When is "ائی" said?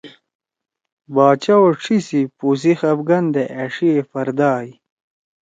4.59-4.71